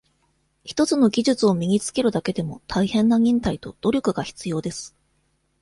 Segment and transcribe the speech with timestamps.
[0.63, 4.95] 一つの技術を身につけるだけでも、大変な忍耐と、努力が必要です。